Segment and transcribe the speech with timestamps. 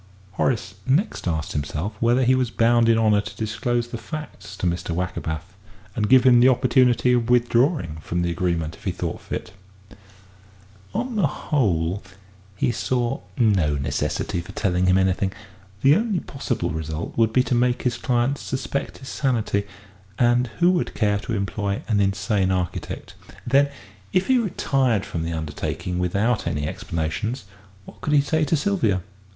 [0.31, 4.65] Horace next asked himself whether he was bound in honour to disclose the facts to
[4.65, 4.95] Mr.
[4.95, 5.53] Wackerbath,
[5.95, 9.53] and give him the opportunity of withdrawing from the agreement if he thought fit.
[10.95, 12.01] On the whole,
[12.55, 15.31] he saw no necessity for telling him anything;
[15.83, 19.67] the only possible result would be to make his client suspect his sanity;
[20.17, 23.13] and who would care to employ an insane architect?
[23.45, 23.69] Then,
[24.13, 27.45] if he retired from the undertaking without any explanations,
[27.85, 29.03] what could he say to Sylvia?